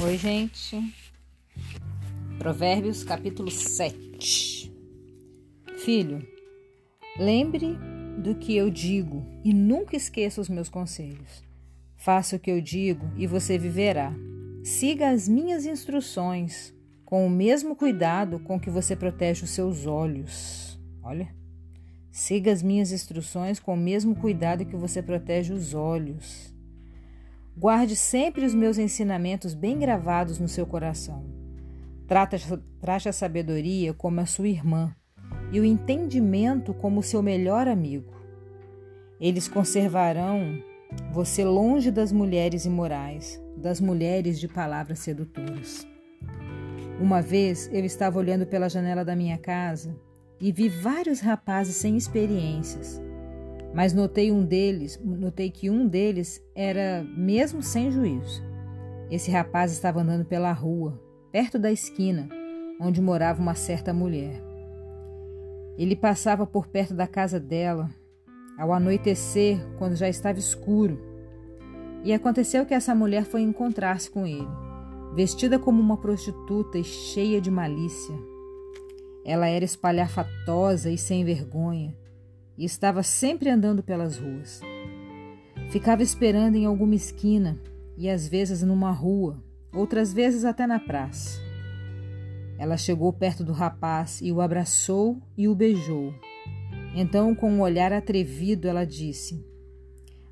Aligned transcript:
Oi, 0.00 0.16
gente. 0.16 0.94
Provérbios 2.38 3.02
capítulo 3.02 3.50
7. 3.50 4.72
Filho, 5.78 6.24
lembre 7.18 7.76
do 8.22 8.36
que 8.36 8.56
eu 8.56 8.70
digo 8.70 9.26
e 9.44 9.52
nunca 9.52 9.96
esqueça 9.96 10.40
os 10.40 10.48
meus 10.48 10.68
conselhos. 10.68 11.42
Faça 11.96 12.36
o 12.36 12.38
que 12.38 12.50
eu 12.50 12.60
digo 12.60 13.10
e 13.16 13.26
você 13.26 13.58
viverá. 13.58 14.14
Siga 14.62 15.10
as 15.10 15.28
minhas 15.28 15.66
instruções 15.66 16.72
com 17.04 17.26
o 17.26 17.30
mesmo 17.30 17.74
cuidado 17.74 18.38
com 18.38 18.60
que 18.60 18.70
você 18.70 18.94
protege 18.94 19.44
os 19.44 19.50
seus 19.50 19.84
olhos. 19.84 20.78
Olha. 21.02 21.34
Siga 22.12 22.52
as 22.52 22.62
minhas 22.62 22.92
instruções 22.92 23.58
com 23.58 23.74
o 23.74 23.76
mesmo 23.76 24.14
cuidado 24.14 24.64
que 24.64 24.76
você 24.76 25.02
protege 25.02 25.52
os 25.52 25.74
olhos. 25.74 26.56
Guarde 27.58 27.96
sempre 27.96 28.46
os 28.46 28.54
meus 28.54 28.78
ensinamentos 28.78 29.52
bem 29.52 29.80
gravados 29.80 30.38
no 30.38 30.46
seu 30.46 30.64
coração. 30.64 31.24
Trate 32.06 33.08
a 33.08 33.12
sabedoria 33.12 33.92
como 33.92 34.20
a 34.20 34.26
sua 34.26 34.46
irmã 34.46 34.94
e 35.50 35.58
o 35.58 35.64
entendimento 35.64 36.72
como 36.72 37.02
seu 37.02 37.20
melhor 37.20 37.66
amigo. 37.66 38.14
Eles 39.20 39.48
conservarão 39.48 40.62
você 41.12 41.44
longe 41.44 41.90
das 41.90 42.12
mulheres 42.12 42.64
imorais, 42.64 43.42
das 43.56 43.80
mulheres 43.80 44.38
de 44.38 44.46
palavras 44.46 45.00
sedutoras. 45.00 45.84
Uma 47.00 47.20
vez 47.20 47.68
eu 47.72 47.84
estava 47.84 48.20
olhando 48.20 48.46
pela 48.46 48.68
janela 48.68 49.04
da 49.04 49.16
minha 49.16 49.36
casa 49.36 49.98
e 50.40 50.52
vi 50.52 50.68
vários 50.68 51.18
rapazes 51.18 51.74
sem 51.74 51.96
experiências. 51.96 53.02
Mas 53.74 53.92
notei 53.92 54.32
um 54.32 54.44
deles, 54.44 54.98
notei 55.04 55.50
que 55.50 55.68
um 55.68 55.86
deles 55.86 56.42
era 56.54 57.04
mesmo 57.16 57.62
sem 57.62 57.90
juízo. 57.90 58.42
Esse 59.10 59.30
rapaz 59.30 59.72
estava 59.72 60.00
andando 60.00 60.24
pela 60.24 60.52
rua, 60.52 61.00
perto 61.30 61.58
da 61.58 61.70
esquina, 61.70 62.28
onde 62.80 63.00
morava 63.00 63.40
uma 63.40 63.54
certa 63.54 63.92
mulher. 63.92 64.42
Ele 65.76 65.94
passava 65.94 66.46
por 66.46 66.66
perto 66.66 66.94
da 66.94 67.06
casa 67.06 67.38
dela 67.38 67.90
ao 68.58 68.72
anoitecer, 68.72 69.60
quando 69.78 69.94
já 69.94 70.08
estava 70.08 70.38
escuro. 70.38 70.98
E 72.02 72.12
aconteceu 72.12 72.66
que 72.66 72.74
essa 72.74 72.94
mulher 72.94 73.24
foi 73.24 73.42
encontrar-se 73.42 74.10
com 74.10 74.26
ele, 74.26 74.48
vestida 75.14 75.58
como 75.58 75.80
uma 75.80 75.96
prostituta 75.96 76.78
e 76.78 76.84
cheia 76.84 77.40
de 77.40 77.50
malícia. 77.50 78.16
Ela 79.24 79.46
era 79.46 79.64
espalhafatosa 79.64 80.90
e 80.90 80.98
sem 80.98 81.24
vergonha 81.24 81.94
e 82.58 82.64
estava 82.64 83.02
sempre 83.02 83.48
andando 83.48 83.82
pelas 83.82 84.18
ruas. 84.18 84.60
Ficava 85.70 86.02
esperando 86.02 86.56
em 86.56 86.66
alguma 86.66 86.94
esquina 86.94 87.58
e 87.96 88.10
às 88.10 88.26
vezes 88.26 88.62
numa 88.62 88.90
rua, 88.90 89.42
outras 89.72 90.12
vezes 90.12 90.44
até 90.44 90.66
na 90.66 90.80
praça. 90.80 91.40
Ela 92.58 92.76
chegou 92.76 93.12
perto 93.12 93.44
do 93.44 93.52
rapaz 93.52 94.20
e 94.20 94.32
o 94.32 94.40
abraçou 94.40 95.22
e 95.36 95.46
o 95.46 95.54
beijou. 95.54 96.12
Então, 96.94 97.34
com 97.34 97.52
um 97.52 97.60
olhar 97.60 97.92
atrevido, 97.92 98.66
ela 98.66 98.84
disse: 98.84 99.46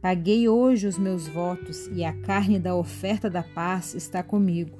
Paguei 0.00 0.48
hoje 0.48 0.88
os 0.88 0.98
meus 0.98 1.28
votos 1.28 1.86
e 1.92 2.04
a 2.04 2.12
carne 2.12 2.58
da 2.58 2.74
oferta 2.74 3.30
da 3.30 3.42
paz 3.42 3.94
está 3.94 4.22
comigo. 4.22 4.76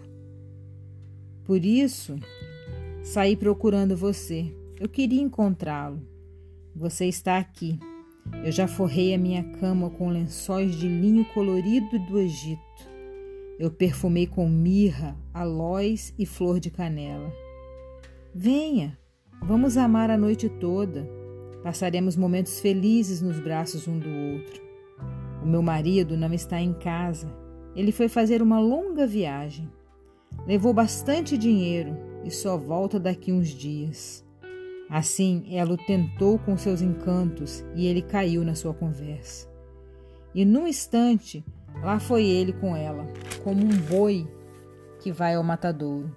Por 1.44 1.64
isso, 1.64 2.19
Saí 3.09 3.36
procurando 3.36 3.97
você. 3.97 4.55
Eu 4.78 4.86
queria 4.86 5.22
encontrá-lo. 5.22 6.03
Você 6.74 7.06
está 7.06 7.38
aqui. 7.38 7.78
Eu 8.44 8.52
já 8.52 8.69
forrei 8.69 9.14
a 9.14 9.19
minha 9.19 9.42
cama 9.58 9.91
com 9.91 10.11
lençóis 10.11 10.75
de 10.75 10.86
linho 10.86 11.25
colorido 11.33 11.98
do 12.00 12.19
Egito. 12.19 12.60
Eu 13.59 13.70
perfumei 13.70 14.26
com 14.26 14.48
mirra, 14.48 15.16
aloés 15.34 16.15
e 16.19 16.25
flor 16.25 16.60
de 16.60 16.70
canela. 16.70 17.32
Venha, 18.32 18.97
vamos 19.42 19.76
amar 19.76 20.10
a 20.10 20.16
noite 20.16 20.48
toda. 20.48 21.09
Passaremos 21.62 22.16
momentos 22.16 22.60
felizes 22.60 23.21
nos 23.21 23.41
braços 23.41 23.88
um 23.88 23.98
do 23.98 24.09
outro. 24.09 24.62
O 25.42 25.47
meu 25.47 25.62
marido 25.62 26.16
não 26.16 26.32
está 26.32 26.60
em 26.60 26.72
casa. 26.72 27.28
Ele 27.75 27.91
foi 27.91 28.09
fazer 28.09 28.42
uma 28.42 28.60
longa 28.60 29.06
viagem. 29.06 29.69
Levou 30.47 30.72
bastante 30.72 31.37
dinheiro 31.37 31.97
e 32.25 32.31
só 32.31 32.56
volta 32.56 33.00
daqui 33.00 33.32
uns 33.32 33.48
dias. 33.48 34.25
Assim, 34.91 35.44
ela 35.50 35.75
o 35.75 35.76
tentou 35.76 36.38
com 36.38 36.56
seus 36.56 36.81
encantos 36.81 37.65
e 37.75 37.87
ele 37.87 38.00
caiu 38.00 38.44
na 38.44 38.54
sua 38.54 38.72
conversa. 38.72 39.49
E 40.34 40.44
num 40.44 40.66
instante, 40.66 41.44
lá 41.82 42.00
foi 42.00 42.25
ele 42.25 42.53
com 42.54 42.75
ela, 42.75 43.06
como 43.44 43.60
um 43.65 43.77
boi 43.88 44.27
que 45.00 45.12
vai 45.12 45.34
ao 45.34 45.43
matadouro, 45.43 46.15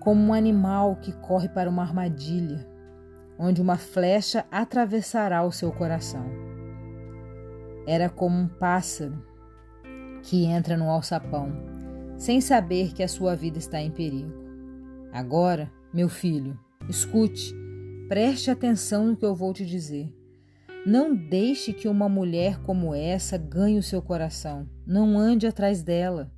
como 0.00 0.20
um 0.20 0.34
animal 0.34 0.96
que 0.96 1.12
corre 1.12 1.48
para 1.48 1.70
uma 1.70 1.82
armadilha, 1.82 2.66
onde 3.38 3.62
uma 3.62 3.76
flecha 3.76 4.44
atravessará 4.50 5.44
o 5.44 5.52
seu 5.52 5.70
coração. 5.72 6.24
Era 7.86 8.08
como 8.08 8.36
um 8.36 8.48
pássaro 8.48 9.24
que 10.22 10.44
entra 10.44 10.76
no 10.76 10.90
alçapão, 10.90 11.52
sem 12.16 12.40
saber 12.40 12.92
que 12.92 13.02
a 13.02 13.08
sua 13.08 13.34
vida 13.34 13.58
está 13.58 13.80
em 13.80 13.90
perigo. 13.90 14.32
Agora, 15.12 15.70
meu 15.92 16.08
filho, 16.08 16.58
escute, 16.88 17.54
preste 18.08 18.50
atenção 18.50 19.06
no 19.06 19.16
que 19.16 19.24
eu 19.24 19.34
vou 19.34 19.52
te 19.52 19.64
dizer. 19.64 20.12
Não 20.84 21.14
deixe 21.14 21.72
que 21.72 21.86
uma 21.86 22.08
mulher 22.08 22.58
como 22.62 22.94
essa 22.94 23.38
ganhe 23.38 23.78
o 23.78 23.82
seu 23.82 24.02
coração. 24.02 24.68
Não 24.86 25.16
ande 25.16 25.46
atrás 25.46 25.82
dela, 25.82 26.30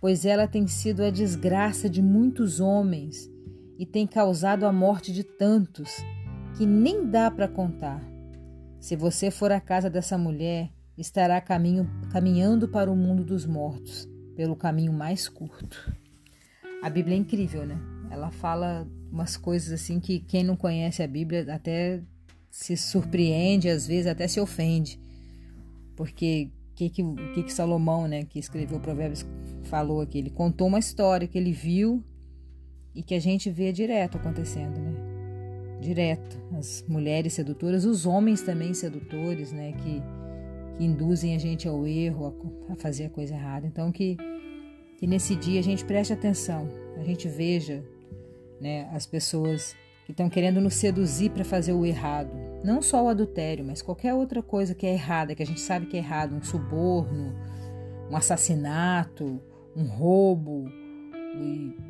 pois 0.00 0.24
ela 0.24 0.46
tem 0.46 0.66
sido 0.66 1.02
a 1.02 1.10
desgraça 1.10 1.90
de 1.90 2.00
muitos 2.00 2.60
homens 2.60 3.28
e 3.78 3.84
tem 3.84 4.06
causado 4.06 4.64
a 4.66 4.72
morte 4.72 5.12
de 5.12 5.24
tantos 5.24 5.96
que 6.56 6.64
nem 6.64 7.06
dá 7.06 7.30
para 7.30 7.48
contar. 7.48 8.00
Se 8.78 8.94
você 8.94 9.30
for 9.30 9.50
à 9.50 9.60
casa 9.60 9.90
dessa 9.90 10.16
mulher, 10.16 10.70
estará 10.96 11.40
caminho, 11.40 11.90
caminhando 12.12 12.68
para 12.68 12.90
o 12.90 12.96
mundo 12.96 13.24
dos 13.24 13.44
mortos, 13.44 14.08
pelo 14.36 14.54
caminho 14.54 14.92
mais 14.92 15.28
curto. 15.28 15.92
A 16.82 16.88
Bíblia 16.88 17.16
é 17.16 17.18
incrível, 17.18 17.66
né? 17.66 17.99
Ela 18.10 18.30
fala 18.30 18.86
umas 19.10 19.36
coisas 19.36 19.72
assim 19.72 20.00
que 20.00 20.20
quem 20.20 20.42
não 20.42 20.56
conhece 20.56 21.02
a 21.02 21.06
Bíblia 21.06 21.46
até 21.52 22.02
se 22.50 22.76
surpreende, 22.76 23.68
às 23.68 23.86
vezes 23.86 24.06
até 24.06 24.26
se 24.26 24.40
ofende. 24.40 24.98
Porque 25.96 26.50
o 26.72 26.74
que, 26.74 26.90
que, 26.90 27.02
que, 27.34 27.42
que 27.44 27.52
Salomão, 27.52 28.08
né, 28.08 28.24
que 28.24 28.38
escreveu 28.38 28.78
o 28.78 28.80
Provérbios, 28.80 29.24
falou 29.64 30.00
aqui? 30.00 30.18
Ele 30.18 30.30
contou 30.30 30.66
uma 30.66 30.78
história 30.78 31.28
que 31.28 31.38
ele 31.38 31.52
viu 31.52 32.02
e 32.94 33.02
que 33.02 33.14
a 33.14 33.20
gente 33.20 33.50
vê 33.50 33.72
direto 33.72 34.16
acontecendo, 34.16 34.78
né? 34.80 34.94
Direto. 35.80 36.38
As 36.58 36.84
mulheres 36.88 37.32
sedutoras, 37.34 37.84
os 37.84 38.04
homens 38.04 38.42
também 38.42 38.74
sedutores, 38.74 39.52
né? 39.52 39.72
Que, 39.72 40.02
que 40.76 40.84
induzem 40.84 41.34
a 41.34 41.38
gente 41.38 41.68
ao 41.68 41.86
erro, 41.86 42.36
a, 42.68 42.72
a 42.72 42.76
fazer 42.76 43.04
a 43.04 43.10
coisa 43.10 43.34
errada. 43.34 43.66
Então, 43.66 43.92
que 43.92 44.16
que 45.00 45.06
nesse 45.06 45.34
dia 45.34 45.58
a 45.58 45.62
gente 45.62 45.82
preste 45.82 46.12
atenção, 46.12 46.68
a 46.98 47.02
gente 47.02 47.26
veja 47.26 47.82
né, 48.60 48.88
as 48.92 49.06
pessoas 49.06 49.74
que 50.04 50.12
estão 50.12 50.28
querendo 50.28 50.60
nos 50.60 50.74
seduzir 50.74 51.30
para 51.30 51.44
fazer 51.44 51.72
o 51.72 51.86
errado. 51.86 52.30
Não 52.64 52.82
só 52.82 53.04
o 53.04 53.08
adultério, 53.08 53.64
mas 53.64 53.80
qualquer 53.80 54.14
outra 54.14 54.42
coisa 54.42 54.74
que 54.74 54.86
é 54.86 54.92
errada, 54.92 55.34
que 55.34 55.42
a 55.42 55.46
gente 55.46 55.60
sabe 55.60 55.86
que 55.86 55.96
é 55.96 56.00
errado, 56.00 56.34
um 56.34 56.42
suborno, 56.42 57.34
um 58.10 58.16
assassinato, 58.16 59.40
um 59.74 59.84
roubo, 59.84 60.64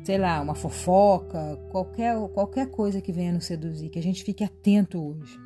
sei 0.03 0.17
lá, 0.17 0.39
uma 0.41 0.55
fofoca, 0.55 1.59
qualquer, 1.69 2.15
qualquer 2.29 2.67
coisa 2.67 3.01
que 3.01 3.11
venha 3.11 3.33
nos 3.33 3.45
seduzir, 3.45 3.89
que 3.89 3.99
a 3.99 4.03
gente 4.03 4.23
fique 4.23 4.43
atento 4.43 5.03
hoje. 5.03 5.39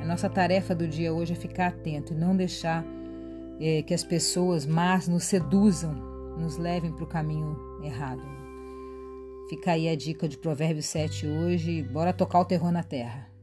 A 0.00 0.04
nossa 0.04 0.28
tarefa 0.28 0.74
do 0.74 0.86
dia 0.86 1.12
hoje 1.12 1.32
é 1.32 1.36
ficar 1.36 1.68
atento 1.68 2.12
e 2.12 2.16
não 2.16 2.36
deixar 2.36 2.84
é, 3.60 3.82
que 3.82 3.94
as 3.94 4.04
pessoas 4.04 4.66
más 4.66 5.08
nos 5.08 5.24
seduzam 5.24 6.08
nos 6.38 6.56
levem 6.56 6.92
para 6.92 7.04
o 7.04 7.06
caminho 7.06 7.58
errado. 7.82 8.37
Fica 9.48 9.72
aí 9.72 9.88
a 9.88 9.96
dica 9.96 10.28
de 10.28 10.36
Provérbios 10.36 10.84
7 10.86 11.26
hoje. 11.26 11.82
Bora 11.82 12.12
tocar 12.12 12.40
o 12.40 12.44
terror 12.44 12.70
na 12.70 12.82
terra. 12.82 13.37